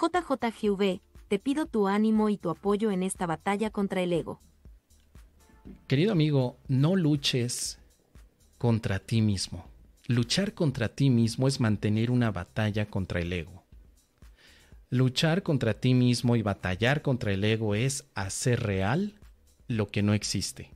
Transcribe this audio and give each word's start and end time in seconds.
JJGV, 0.00 1.00
te 1.28 1.38
pido 1.38 1.66
tu 1.66 1.86
ánimo 1.86 2.30
y 2.30 2.38
tu 2.38 2.48
apoyo 2.48 2.90
en 2.90 3.02
esta 3.02 3.26
batalla 3.26 3.70
contra 3.70 4.00
el 4.00 4.12
ego. 4.12 4.40
Querido 5.86 6.12
amigo, 6.12 6.56
no 6.68 6.96
luches 6.96 7.78
contra 8.56 8.98
ti 8.98 9.20
mismo. 9.20 9.66
Luchar 10.06 10.54
contra 10.54 10.88
ti 10.88 11.10
mismo 11.10 11.46
es 11.46 11.60
mantener 11.60 12.10
una 12.10 12.30
batalla 12.30 12.86
contra 12.86 13.20
el 13.20 13.32
ego. 13.32 13.62
Luchar 14.88 15.42
contra 15.42 15.74
ti 15.74 15.94
mismo 15.94 16.34
y 16.34 16.42
batallar 16.42 17.02
contra 17.02 17.32
el 17.32 17.44
ego 17.44 17.74
es 17.74 18.06
hacer 18.14 18.60
real 18.60 19.20
lo 19.68 19.86
que 19.88 20.02
no 20.02 20.14
existe. 20.14 20.70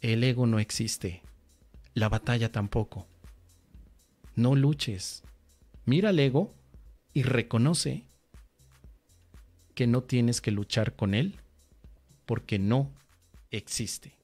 El 0.00 0.24
ego 0.24 0.46
no 0.46 0.58
existe. 0.58 1.22
La 1.94 2.08
batalla 2.08 2.50
tampoco. 2.50 3.06
No 4.34 4.56
luches. 4.56 5.22
Mira 5.86 6.10
al 6.10 6.18
ego 6.18 6.52
y 7.12 7.22
reconoce 7.22 8.04
que 9.74 9.86
no 9.86 10.02
tienes 10.02 10.40
que 10.40 10.50
luchar 10.50 10.96
con 10.96 11.14
él 11.14 11.36
porque 12.26 12.58
no 12.58 12.92
existe. 13.50 14.16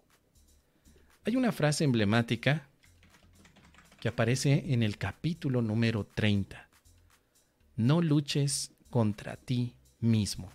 Hay 1.24 1.36
una 1.36 1.52
frase 1.52 1.84
emblemática 1.84 2.68
que 4.00 4.08
aparece 4.08 4.72
en 4.72 4.82
el 4.82 4.96
capítulo 4.96 5.60
número 5.62 6.06
30. 6.06 6.68
No 7.76 8.00
luches 8.00 8.72
contra 8.90 9.36
ti 9.36 9.74
mismo. 9.98 10.50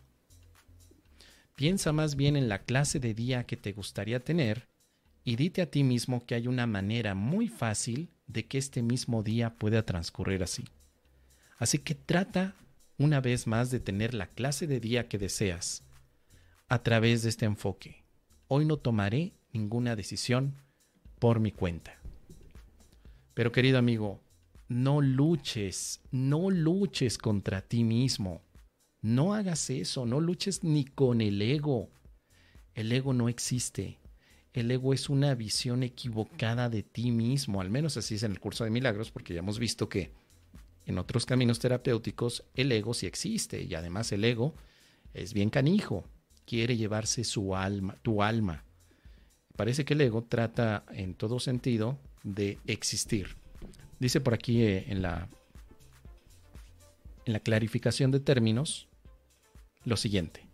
Piensa 1.56 1.92
más 1.92 2.16
bien 2.16 2.36
en 2.36 2.50
la 2.50 2.64
clase 2.64 3.00
de 3.00 3.14
día 3.14 3.46
que 3.46 3.58
te 3.58 3.74
gustaría 3.74 4.24
tener 4.24 4.68
y 5.24 5.36
dite 5.36 5.62
a 5.62 5.70
ti 5.70 5.84
mismo 5.84 6.26
que 6.26 6.36
hay 6.36 6.48
una 6.48 6.66
manera 6.66 7.14
muy 7.14 7.48
fácil 7.48 8.10
de 8.28 8.48
que 8.48 8.58
este 8.58 8.82
mismo 8.82 9.22
día 9.22 9.56
pueda 9.56 9.86
transcurrir 9.86 10.42
así. 10.44 10.64
Así 11.64 11.80
que 11.80 11.96
trata 11.96 12.56
una 12.98 13.22
vez 13.22 13.48
más 13.48 13.72
de 13.72 13.80
tener 13.80 14.14
la 14.14 14.28
clase 14.28 14.68
de 14.68 14.82
día 14.82 15.08
que 15.08 15.18
deseas 15.18 15.86
a 16.68 16.84
través 16.84 17.24
de 17.24 17.30
este 17.30 17.46
enfoque. 17.46 18.04
Hoy 18.50 18.66
no 18.66 18.76
tomaré 18.76 19.32
ninguna 19.54 19.96
decisión 19.96 20.56
por 21.20 21.40
mi 21.40 21.54
cuenta. 21.54 22.02
Pero 23.34 23.54
querido 23.54 23.78
amigo, 23.78 24.20
no 24.68 25.00
luches, 25.00 26.02
no 26.12 26.50
luches 26.50 27.18
contra 27.18 27.62
ti 27.62 27.86
mismo. 27.86 28.42
No 29.02 29.34
hagas 29.34 29.70
eso, 29.70 30.06
no 30.06 30.20
luches 30.20 30.66
ni 30.66 30.84
con 30.84 31.22
el 31.22 31.42
ego. 31.42 31.90
El 32.74 32.92
ego 32.92 33.14
no 33.14 33.30
existe. 33.30 34.00
El 34.52 34.70
ego 34.70 34.94
es 34.94 35.08
una 35.08 35.34
visión 35.34 35.82
equivocada 35.82 36.68
de 36.68 36.84
ti 36.84 37.12
mismo, 37.12 37.62
al 37.62 37.70
menos 37.70 37.96
así 37.96 38.16
es 38.16 38.24
en 38.24 38.34
el 38.34 38.42
curso 38.42 38.66
de 38.66 38.70
milagros, 38.70 39.12
porque 39.12 39.34
ya 39.34 39.40
hemos 39.40 39.60
visto 39.60 39.88
que 39.88 40.12
en 40.86 40.98
otros 40.98 41.26
caminos 41.26 41.60
terapéuticos 41.60 42.44
el 42.56 42.72
ego 42.72 42.94
sí 42.94 43.06
existe 43.06 43.62
y 43.62 43.74
además 43.76 44.12
el 44.12 44.24
ego 44.24 44.54
es 45.14 45.34
bien 45.34 45.50
canijo, 45.50 46.06
quiere 46.46 46.76
llevarse 46.76 47.24
su 47.24 47.56
alma, 47.56 47.98
tu 48.02 48.24
alma. 48.24 48.66
Parece 49.56 49.86
que 49.86 49.94
el 49.94 50.02
ego 50.02 50.24
trata 50.24 50.84
en 50.92 51.14
todo 51.14 51.40
sentido 51.40 52.00
de 52.24 52.58
existir. 52.66 53.38
Dice 54.00 54.20
por 54.20 54.34
aquí 54.34 54.64
eh, 54.64 54.86
en 54.90 55.02
la 55.02 55.30
en 57.26 57.34
la 57.34 57.40
clarificación 57.40 58.12
de 58.12 58.20
términos 58.20 58.88
lo 59.86 59.98
siguiente. 59.98 60.46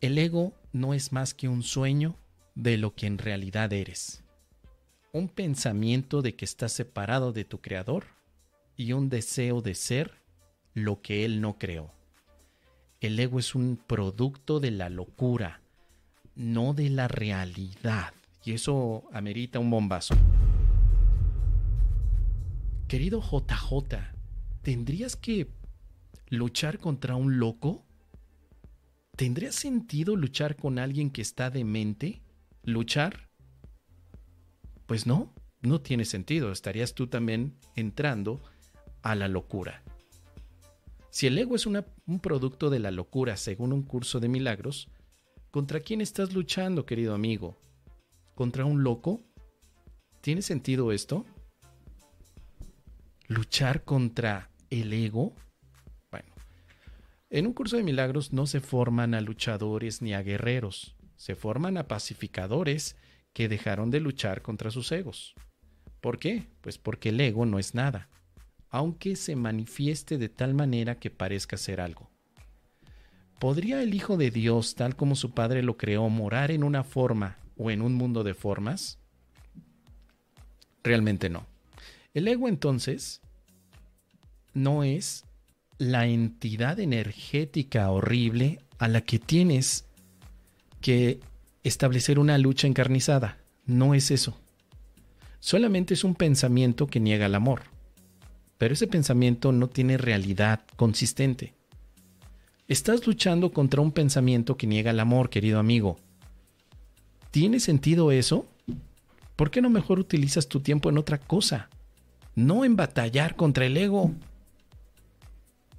El 0.00 0.18
ego 0.18 0.52
no 0.72 0.94
es 0.94 1.12
más 1.12 1.34
que 1.34 1.48
un 1.48 1.62
sueño 1.62 2.16
de 2.54 2.76
lo 2.76 2.94
que 2.94 3.06
en 3.06 3.18
realidad 3.18 3.72
eres. 3.72 4.24
Un 5.12 5.28
pensamiento 5.28 6.22
de 6.22 6.34
que 6.34 6.44
estás 6.44 6.72
separado 6.72 7.32
de 7.32 7.44
tu 7.44 7.60
creador 7.60 8.06
y 8.76 8.92
un 8.92 9.08
deseo 9.08 9.62
de 9.62 9.74
ser 9.74 10.22
lo 10.74 11.00
que 11.02 11.24
él 11.24 11.40
no 11.40 11.58
creó. 11.58 11.92
El 13.00 13.18
ego 13.18 13.38
es 13.38 13.54
un 13.54 13.76
producto 13.76 14.60
de 14.60 14.70
la 14.70 14.88
locura, 14.88 15.60
no 16.34 16.72
de 16.72 16.88
la 16.88 17.08
realidad. 17.08 18.14
Y 18.44 18.52
eso 18.52 19.04
amerita 19.12 19.58
un 19.58 19.70
bombazo. 19.70 20.14
Querido 22.88 23.20
JJ, 23.20 23.98
¿tendrías 24.62 25.16
que 25.16 25.48
luchar 26.28 26.78
contra 26.78 27.16
un 27.16 27.38
loco? 27.38 27.84
¿Tendría 29.16 29.52
sentido 29.52 30.16
luchar 30.16 30.56
con 30.56 30.78
alguien 30.78 31.10
que 31.10 31.22
está 31.22 31.50
demente? 31.50 32.22
¿Luchar? 32.62 33.28
Pues 34.86 35.06
no, 35.06 35.34
no 35.60 35.80
tiene 35.80 36.04
sentido. 36.04 36.52
Estarías 36.52 36.94
tú 36.94 37.06
también 37.06 37.56
entrando 37.76 38.42
a 39.02 39.14
la 39.14 39.28
locura. 39.28 39.82
Si 41.10 41.26
el 41.26 41.36
ego 41.36 41.56
es 41.56 41.66
un 41.66 41.84
producto 42.20 42.70
de 42.70 42.78
la 42.78 42.90
locura 42.90 43.36
según 43.36 43.72
un 43.72 43.82
curso 43.82 44.18
de 44.18 44.28
milagros, 44.28 44.88
¿contra 45.50 45.80
quién 45.80 46.00
estás 46.00 46.32
luchando, 46.32 46.86
querido 46.86 47.14
amigo? 47.14 47.58
¿Contra 48.34 48.64
un 48.64 48.82
loco? 48.82 49.20
¿Tiene 50.22 50.40
sentido 50.40 50.90
esto? 50.90 51.26
¿Luchar 53.28 53.84
contra 53.84 54.50
el 54.70 54.92
ego? 54.92 55.34
Bueno, 56.10 56.32
en 57.28 57.46
un 57.46 57.52
curso 57.52 57.76
de 57.76 57.82
milagros 57.82 58.32
no 58.32 58.46
se 58.46 58.60
forman 58.60 59.12
a 59.12 59.20
luchadores 59.20 60.00
ni 60.00 60.14
a 60.14 60.22
guerreros, 60.22 60.96
se 61.16 61.34
forman 61.34 61.76
a 61.76 61.88
pacificadores 61.88 62.96
que 63.34 63.48
dejaron 63.48 63.90
de 63.90 64.00
luchar 64.00 64.40
contra 64.40 64.70
sus 64.70 64.90
egos. 64.92 65.34
¿Por 66.00 66.18
qué? 66.18 66.46
Pues 66.62 66.78
porque 66.78 67.10
el 67.10 67.20
ego 67.20 67.44
no 67.44 67.58
es 67.58 67.74
nada 67.74 68.08
aunque 68.72 69.16
se 69.16 69.36
manifieste 69.36 70.16
de 70.16 70.30
tal 70.30 70.54
manera 70.54 70.98
que 70.98 71.10
parezca 71.10 71.58
ser 71.58 71.80
algo. 71.80 72.10
¿Podría 73.38 73.82
el 73.82 73.94
Hijo 73.94 74.16
de 74.16 74.30
Dios, 74.30 74.74
tal 74.74 74.96
como 74.96 75.14
su 75.14 75.32
Padre 75.32 75.62
lo 75.62 75.76
creó, 75.76 76.08
morar 76.08 76.50
en 76.50 76.64
una 76.64 76.82
forma 76.82 77.36
o 77.58 77.70
en 77.70 77.82
un 77.82 77.92
mundo 77.94 78.24
de 78.24 78.32
formas? 78.32 78.98
Realmente 80.82 81.28
no. 81.28 81.46
El 82.14 82.26
ego 82.26 82.48
entonces 82.48 83.20
no 84.54 84.84
es 84.84 85.26
la 85.76 86.06
entidad 86.06 86.80
energética 86.80 87.90
horrible 87.90 88.58
a 88.78 88.88
la 88.88 89.02
que 89.02 89.18
tienes 89.18 89.86
que 90.80 91.20
establecer 91.62 92.18
una 92.18 92.38
lucha 92.38 92.68
encarnizada. 92.68 93.38
No 93.66 93.94
es 93.94 94.10
eso. 94.10 94.40
Solamente 95.40 95.92
es 95.92 96.04
un 96.04 96.14
pensamiento 96.14 96.86
que 96.86 97.00
niega 97.00 97.26
el 97.26 97.34
amor 97.34 97.71
pero 98.62 98.74
ese 98.74 98.86
pensamiento 98.86 99.50
no 99.50 99.68
tiene 99.68 99.98
realidad 99.98 100.60
consistente. 100.76 101.56
Estás 102.68 103.08
luchando 103.08 103.50
contra 103.50 103.80
un 103.80 103.90
pensamiento 103.90 104.56
que 104.56 104.68
niega 104.68 104.92
el 104.92 105.00
amor, 105.00 105.30
querido 105.30 105.58
amigo. 105.58 105.98
¿Tiene 107.32 107.58
sentido 107.58 108.12
eso? 108.12 108.46
¿Por 109.34 109.50
qué 109.50 109.60
no 109.62 109.68
mejor 109.68 109.98
utilizas 109.98 110.46
tu 110.46 110.60
tiempo 110.60 110.90
en 110.90 110.98
otra 110.98 111.18
cosa? 111.18 111.70
No 112.36 112.64
en 112.64 112.76
batallar 112.76 113.34
contra 113.34 113.66
el 113.66 113.76
ego. 113.76 114.12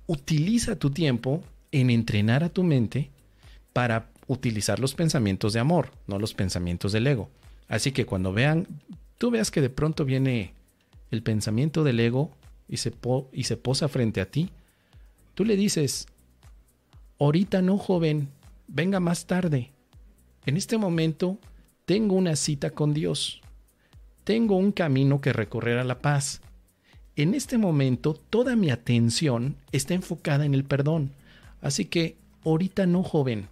Utiliza 0.05 0.77
tu 0.77 0.89
tiempo 0.89 1.41
en 1.71 1.89
entrenar 1.89 2.44
a 2.44 2.50
tu 2.50 2.63
mente 2.63 3.11
para 3.71 4.11
utilizar 4.27 4.81
los 4.81 4.94
pensamientos 4.94 5.53
de 5.53 5.61
amor, 5.61 5.91
no 6.05 6.19
los 6.19 6.33
pensamientos 6.33 6.91
del 6.91 7.07
ego. 7.07 7.29
Así 7.69 7.94
que 7.94 8.05
cuando 8.05 8.33
vean, 8.33 8.67
tú 9.17 9.31
veas 9.31 9.51
que 9.51 9.61
de 9.61 9.69
pronto 9.69 10.03
viene 10.03 10.53
el 11.11 11.23
pensamiento 11.23 11.85
del 11.85 12.01
ego, 12.01 12.35
y 12.73 12.78
se, 12.78 12.91
y 13.31 13.44
se 13.44 13.56
posa 13.56 13.88
frente 13.88 14.19
a 14.19 14.25
ti, 14.25 14.50
tú 15.35 15.45
le 15.45 15.56
dices, 15.56 16.07
ahorita 17.19 17.61
no, 17.61 17.78
joven, 17.78 18.29
venga 18.67 19.00
más 19.00 19.28
tarde. 19.28 19.72
En 20.47 20.57
este 20.57 20.79
momento 20.79 21.38
tengo 21.85 22.16
una 22.16 22.35
cita 22.35 22.72
con 22.72 22.95
Dios. 22.95 23.41
Tengo 24.23 24.57
un 24.57 24.72
camino 24.72 25.22
que 25.22 25.33
recorrer 25.33 25.78
a 25.78 25.83
la 25.83 26.00
paz. 26.00 26.41
En 27.16 27.35
este 27.35 27.59
momento 27.59 28.16
toda 28.16 28.56
mi 28.56 28.72
atención 28.72 29.56
está 29.72 29.94
enfocada 29.94 30.44
en 30.44 30.56
el 30.56 30.63
perdón. 30.63 31.12
Así 31.62 31.86
que 31.86 32.18
ahorita 32.44 32.88
no, 32.88 33.03
joven. 33.03 33.50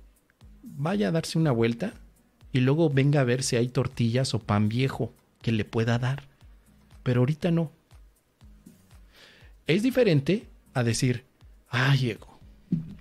Vaya 0.63 1.09
a 1.09 1.11
darse 1.11 1.37
una 1.37 1.51
vuelta 1.51 1.93
y 2.51 2.61
luego 2.61 2.89
venga 2.89 3.21
a 3.21 3.25
ver 3.25 3.43
si 3.43 3.55
hay 3.55 3.67
tortillas 3.67 4.33
o 4.33 4.39
pan 4.39 4.67
viejo 4.67 5.13
que 5.43 5.51
le 5.51 5.63
pueda 5.63 5.99
dar. 5.99 6.23
Pero 7.03 7.19
ahorita 7.19 7.51
no. 7.51 7.71
Es 9.71 9.83
diferente 9.83 10.49
a 10.73 10.83
decir, 10.83 11.23
ay, 11.69 11.99
Diego, 11.99 12.27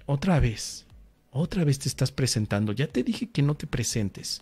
otra 0.07 0.39
vez, 0.39 0.87
otra 1.33 1.65
vez 1.65 1.81
te 1.81 1.89
estás 1.89 2.13
presentando. 2.13 2.71
Ya 2.71 2.87
te 2.87 3.03
dije 3.03 3.29
que 3.29 3.43
no 3.43 3.57
te 3.57 3.67
presentes. 3.67 4.41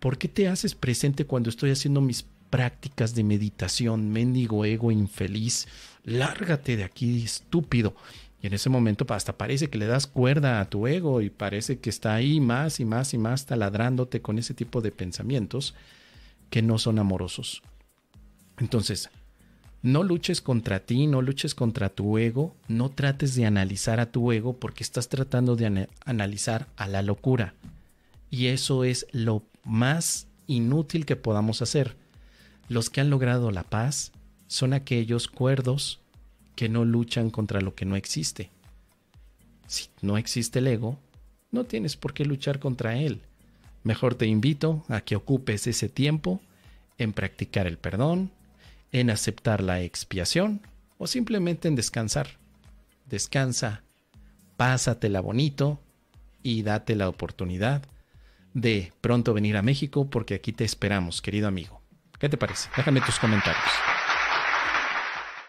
¿Por 0.00 0.16
qué 0.16 0.26
te 0.26 0.48
haces 0.48 0.74
presente 0.74 1.26
cuando 1.26 1.50
estoy 1.50 1.70
haciendo 1.70 2.00
mis 2.00 2.24
prácticas 2.48 3.14
de 3.14 3.24
meditación, 3.24 4.10
mendigo 4.10 4.64
ego 4.64 4.90
infeliz? 4.90 5.68
Lárgate 6.04 6.78
de 6.78 6.84
aquí, 6.84 7.22
estúpido. 7.22 7.94
Y 8.40 8.46
en 8.46 8.54
ese 8.54 8.70
momento 8.70 9.04
hasta 9.10 9.36
parece 9.36 9.68
que 9.68 9.76
le 9.76 9.84
das 9.84 10.06
cuerda 10.06 10.62
a 10.62 10.70
tu 10.70 10.86
ego 10.86 11.20
y 11.20 11.28
parece 11.28 11.78
que 11.78 11.90
está 11.90 12.14
ahí 12.14 12.40
más 12.40 12.80
y 12.80 12.86
más 12.86 13.12
y 13.12 13.18
más 13.18 13.44
taladrándote 13.44 14.22
con 14.22 14.38
ese 14.38 14.54
tipo 14.54 14.80
de 14.80 14.92
pensamientos 14.92 15.74
que 16.48 16.62
no 16.62 16.78
son 16.78 16.98
amorosos. 16.98 17.60
Entonces, 18.58 19.10
No 19.84 20.02
luches 20.02 20.40
contra 20.40 20.80
ti, 20.80 21.06
no 21.06 21.20
luches 21.20 21.54
contra 21.54 21.90
tu 21.90 22.16
ego, 22.16 22.56
no 22.68 22.88
trates 22.88 23.34
de 23.34 23.44
analizar 23.44 24.00
a 24.00 24.10
tu 24.10 24.32
ego 24.32 24.56
porque 24.56 24.82
estás 24.82 25.10
tratando 25.10 25.56
de 25.56 25.88
analizar 26.06 26.68
a 26.78 26.88
la 26.88 27.02
locura. 27.02 27.52
Y 28.30 28.46
eso 28.46 28.84
es 28.84 29.06
lo 29.12 29.42
más 29.62 30.26
inútil 30.46 31.04
que 31.04 31.16
podamos 31.16 31.60
hacer. 31.60 31.96
Los 32.70 32.88
que 32.88 33.02
han 33.02 33.10
logrado 33.10 33.50
la 33.50 33.62
paz 33.62 34.12
son 34.46 34.72
aquellos 34.72 35.28
cuerdos 35.28 36.00
que 36.56 36.70
no 36.70 36.86
luchan 36.86 37.28
contra 37.28 37.60
lo 37.60 37.74
que 37.74 37.84
no 37.84 37.94
existe. 37.94 38.48
Si 39.66 39.88
no 40.00 40.16
existe 40.16 40.60
el 40.60 40.68
ego, 40.68 40.98
no 41.50 41.64
tienes 41.64 41.98
por 41.98 42.14
qué 42.14 42.24
luchar 42.24 42.58
contra 42.58 42.96
él. 42.96 43.20
Mejor 43.82 44.14
te 44.14 44.24
invito 44.24 44.82
a 44.88 45.02
que 45.02 45.14
ocupes 45.14 45.66
ese 45.66 45.90
tiempo 45.90 46.40
en 46.96 47.12
practicar 47.12 47.66
el 47.66 47.76
perdón, 47.76 48.30
en 48.94 49.10
aceptar 49.10 49.60
la 49.60 49.82
expiación 49.82 50.62
o 50.98 51.08
simplemente 51.08 51.66
en 51.66 51.74
descansar. 51.74 52.28
Descansa, 53.06 53.82
pásatela 54.56 55.20
bonito 55.20 55.80
y 56.44 56.62
date 56.62 56.94
la 56.94 57.08
oportunidad 57.08 57.82
de 58.54 58.92
pronto 59.00 59.34
venir 59.34 59.56
a 59.56 59.62
México 59.62 60.08
porque 60.08 60.34
aquí 60.34 60.52
te 60.52 60.62
esperamos, 60.62 61.20
querido 61.20 61.48
amigo. 61.48 61.82
¿Qué 62.20 62.28
te 62.28 62.36
parece? 62.36 62.70
Déjame 62.76 63.00
tus 63.00 63.18
comentarios. 63.18 63.93